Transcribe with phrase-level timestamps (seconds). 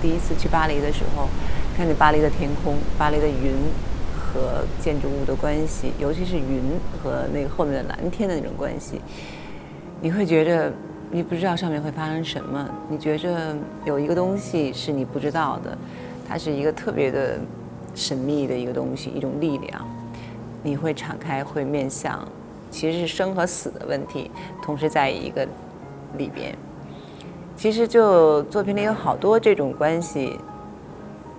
[0.00, 1.28] 第一次去巴黎的时候，
[1.76, 3.52] 看见巴黎的天空、巴黎的云
[4.14, 6.62] 和建筑物的关系，尤其是云
[7.02, 9.00] 和那个后面的蓝天的那种关系，
[10.00, 10.72] 你会觉着
[11.10, 15.76] 你不知道上面会发生什么，你觉着有一个东西是你不知道的，
[16.28, 17.38] 它是一个特别的
[17.94, 19.86] 神秘的一个东西，一种力量，
[20.62, 22.26] 你会敞开，会面向，
[22.70, 24.30] 其实是生和死的问题，
[24.62, 25.46] 同时在一个
[26.18, 26.56] 里边。
[27.56, 30.38] 其实就作品里有好多这种关系，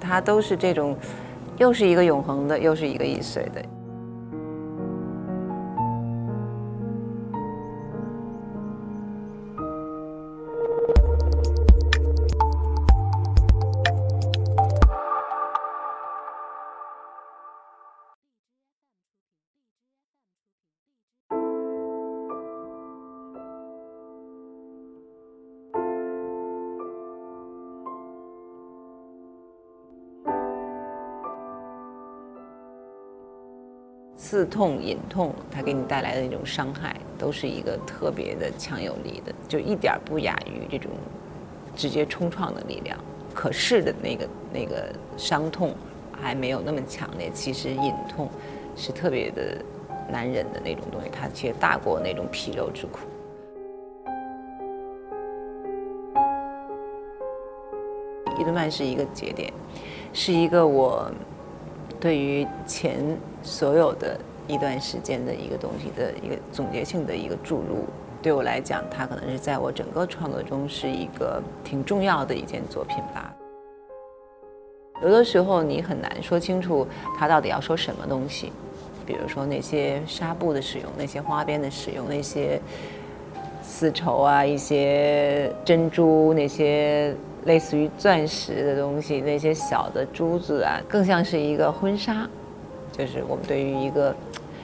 [0.00, 0.96] 它都是这种，
[1.58, 3.60] 又是一个永恒的，又是一个易碎的。
[34.34, 40.90] 刺痛、隐痛，它给你带来的那种伤害，都是一个特别的强有力的，就一点不亚于这种
[41.76, 42.98] 直接冲创的力量。
[43.32, 45.72] 可视的那个那个伤痛
[46.10, 48.28] 还没有那么强烈，其实隐痛
[48.74, 49.56] 是特别的
[50.10, 53.06] 难忍的那种东西，它其实大过那种皮肉之苦。
[58.36, 59.52] 伊德曼是一个节点，
[60.12, 61.08] 是一个我
[62.04, 63.00] 对于前。
[63.46, 67.84] 所有的一段时间的一个东西的一个总结性的一个注入，
[68.22, 73.34] 对我来讲，它可能是在我整个创作中是一个挺重要的一件作品吧。
[75.02, 76.86] 有的时候你很难说清楚
[77.18, 78.50] 它到底要说什么东西，
[79.04, 82.58] 比如说那些纱布的使用，那些花边的使用，那些
[83.66, 87.14] 丝绸啊，一些珍珠，那些
[87.46, 92.28] 类似于钻石的东西，那些小的珠子啊，更像是一个婚纱。
[92.92, 94.14] 就是我们对于一个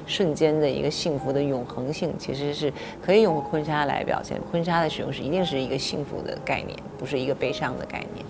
[0.06, 4.40] 瞬间的一个幸福的永恒性，其实是可以用婚纱来表现。
[4.52, 8.24] 婚纱的使用是一定是一个幸福的概念，不是一个悲伤的概念。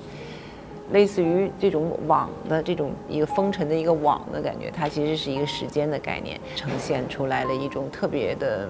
[0.93, 8.69] 类似于这种网的这种一个封尘的一个网的感觉，它其实是一个时间的概念，呈现出来了一种特别的，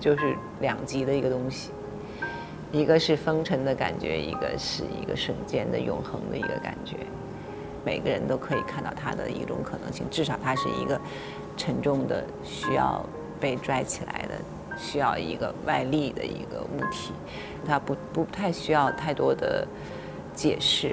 [0.00, 1.70] 就是两极的一个东西。
[2.72, 6.96] 一个是风尘的感觉，一个是一个瞬间的永恒的一个感觉。
[7.84, 11.00] 每个人都可以看到它的一种可能性，至少它是一个
[11.56, 13.04] 沉重的、需要
[13.40, 14.34] 被拽起来的、
[14.78, 17.12] 需要一个外力的一个物体。
[17.66, 19.66] 它不不太需要太多的
[20.34, 20.92] 解释，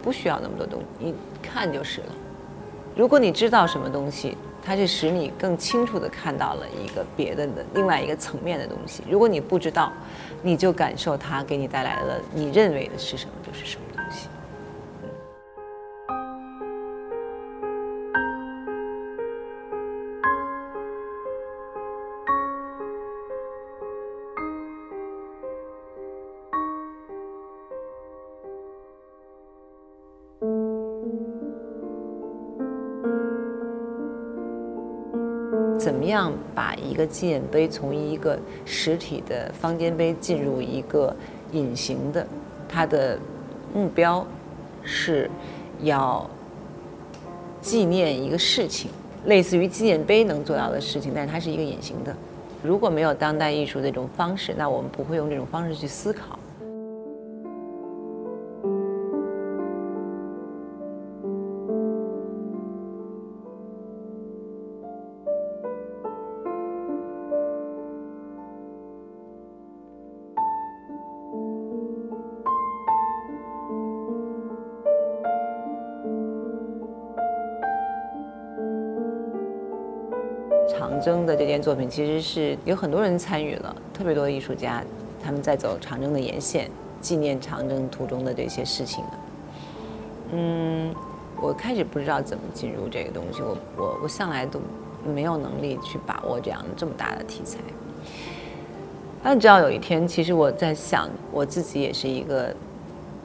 [0.00, 2.06] 不需要那么多东西，一看就是了。
[2.96, 4.36] 如果你知道什么东西，
[4.68, 9.02] 它是使你更清楚的看到了一个别的的另外一个层面的东西。
[9.08, 9.90] 如果你不知道，
[10.42, 14.28] 你就感受它给你带来了你认为的是什么就是什么东西。
[35.78, 41.14] 怎么样把一个纪念碑从一个实体的方尖碑进入一个
[41.52, 42.26] 隐形的？
[42.68, 43.18] 它的
[43.72, 44.26] 目标
[44.82, 45.30] 是
[45.82, 46.28] 要
[47.62, 48.90] 纪念一个事情，
[49.26, 52.14] 类似于纪念碑能做到的事情，但是它是一个隐形的。
[52.62, 56.37] 如果没有当代艺术这种方式，那我们不会用这种方式去思考。
[80.98, 84.82] 长征的这件作品其实是有很多人参与了，特别多的艺术家，
[85.22, 86.68] 他们在走长征的沿线，
[87.00, 89.10] 纪念长征途中的这些事情的
[90.32, 90.92] 嗯，
[91.40, 94.60] 我开始不知道怎么进入这个东西，我我我向来都
[95.06, 97.58] 没有能力去把握这样这么大的题材。
[99.22, 102.52] 但直到有一天，其实我在想，我自己也是一个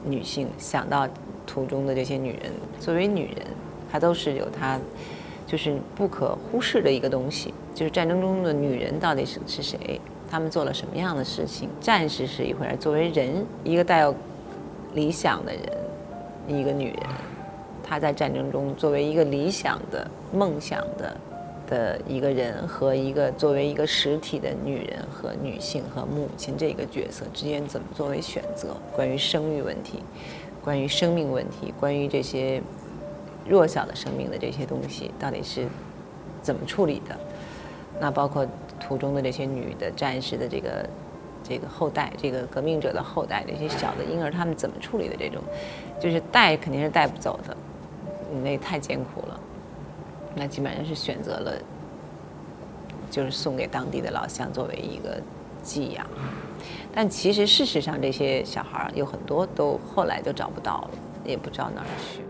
[0.04, 1.08] 女性，想到
[1.44, 3.46] 途中的这些女人，作为女人，
[3.90, 4.78] 她都是有她。
[5.46, 10.00] 就是不可忽视的一个东西，就是战争中的女人到底是是谁？
[10.30, 11.68] 她们做了什么样的事情？
[11.80, 14.14] 战士是一回事，作为人，一个带有
[14.94, 15.62] 理想的人，
[16.46, 17.00] 一个女人，
[17.82, 21.16] 她在战争中作为一个理想的、梦想的
[21.68, 28.76] 的一个人和一个作为一个实体的女人和女性和母亲这个角色之间怎么作为选择？
[28.92, 30.00] 关于生育问题，
[30.62, 32.62] 关于生命问题，关于这些
[33.48, 35.66] 弱小的生命的这些东西，到底是
[36.42, 37.18] 怎么处理的？
[38.00, 38.46] 那包括
[38.80, 40.88] 途中的这些女的战士的这个
[41.42, 45.16] 这个后代，这个革命者的后代，这些小的婴儿，他们怎么处理的？
[45.16, 45.42] 这种
[46.00, 47.56] 就是带肯定是带不走的，
[48.42, 49.40] 那太艰苦了。
[50.34, 51.52] 那基本上是选择了，
[53.10, 55.20] 就是送给当地的老乡作为一个
[55.62, 56.04] 寄养。
[56.92, 60.90] 但其实事实上，这些小孩有很多都后来都找不到了，
[61.24, 62.22] 也不知道哪儿去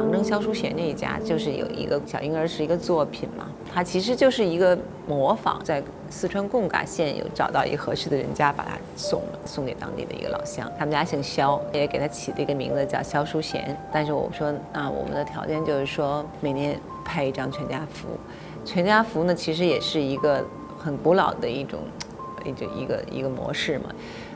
[0.00, 4.76] 长征萧淑贤那一家就是有一个小婴儿是一个作品嘛，它其实就是一个
[5.06, 10.70] 模仿，在四川贡嘎县有找到一个合适的人家，把他送了，送给当地的一个老乡。
[10.78, 13.76] 他们家姓萧，也给他起了一个名字叫萧淑贤。
[13.92, 18.08] 但是我说，那我们的条件就是说，每年拍一张全家福。
[18.64, 20.42] 全家福呢，其实也是一个
[20.78, 21.80] 很古老的一种，
[22.42, 23.90] 一个一个一个模式嘛。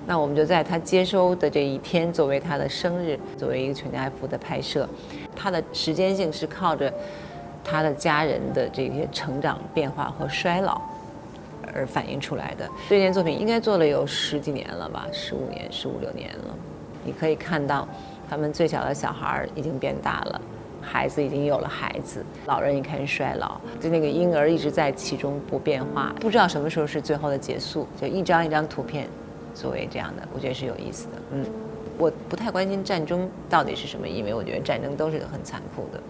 [0.06, 4.86] 那我们就在他接收的这一天，作为他的生日，作为一个全家福的拍摄，
[5.44, 6.90] 他的时间性是靠着
[7.62, 10.80] 他的家人的这些成长变化和衰老
[11.74, 12.66] 而反映出来的。
[12.88, 16.56] 这件作品应该做了有十几年了吧，十五年、十五六年了。
[17.04, 17.86] 你可以看到，
[18.26, 20.40] 他们最小的小孩已经变大了，
[20.80, 29.06] 孩子已经有了孩子，老人也开始衰老，就那个婴儿一直在其中不变化，不知道什么时候是最后的结束，就一张一张图片。
[29.52, 31.12] 作为这样的，我觉得是有意思的。
[31.32, 31.44] 嗯，
[31.98, 36.00] 我不太关心战争到底是什么，因为我觉得战争都是很残酷的。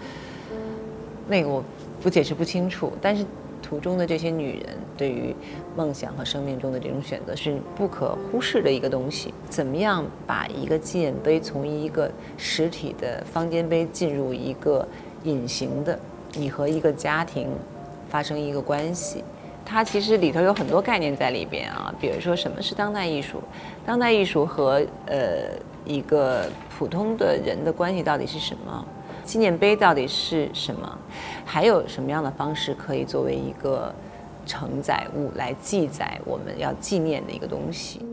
[1.26, 1.64] 那个我
[2.02, 3.24] 不解释不清楚，但是
[3.62, 5.34] 图中的这些女人对于
[5.74, 9.32] 梦想和生命中的这种选择是不可忽视的一个东西。
[9.48, 14.86] 怎么样把一个纪念碑从一个实体的方尖碑进入一个
[15.22, 15.98] 隐形的，
[16.34, 17.48] 你和一个家庭
[18.10, 19.24] 发生一个关系？
[19.64, 23.42] 它其实里头有很多概念在里边啊，比如说什么是当代艺术，
[23.86, 25.48] 当代艺术和呃
[25.84, 26.46] 一个
[26.78, 28.86] 普通的人的关系到底是什么？
[29.24, 30.98] 纪念碑到底是什么？
[31.44, 33.94] 还有什么样的方式可以作为一个
[34.44, 38.04] 承载物来记载我们要纪念的一个东西？